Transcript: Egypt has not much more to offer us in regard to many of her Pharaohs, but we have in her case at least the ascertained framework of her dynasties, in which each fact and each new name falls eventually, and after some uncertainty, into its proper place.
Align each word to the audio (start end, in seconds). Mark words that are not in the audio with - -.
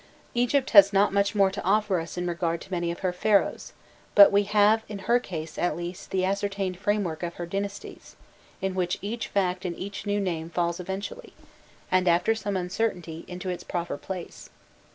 Egypt 0.33 0.71
has 0.71 0.91
not 0.91 1.13
much 1.13 1.35
more 1.35 1.51
to 1.51 1.61
offer 1.63 1.99
us 1.99 2.17
in 2.17 2.25
regard 2.25 2.59
to 2.61 2.71
many 2.71 2.89
of 2.89 3.01
her 3.01 3.13
Pharaohs, 3.13 3.71
but 4.15 4.31
we 4.31 4.41
have 4.45 4.81
in 4.89 4.97
her 5.05 5.19
case 5.19 5.59
at 5.59 5.77
least 5.77 6.09
the 6.09 6.25
ascertained 6.25 6.79
framework 6.79 7.21
of 7.21 7.35
her 7.35 7.45
dynasties, 7.45 8.15
in 8.63 8.73
which 8.73 8.97
each 9.03 9.27
fact 9.27 9.63
and 9.63 9.77
each 9.77 10.07
new 10.07 10.19
name 10.19 10.49
falls 10.49 10.79
eventually, 10.79 11.33
and 11.91 12.07
after 12.07 12.33
some 12.33 12.57
uncertainty, 12.57 13.25
into 13.27 13.49
its 13.49 13.63
proper 13.63 13.95
place. 13.95 14.49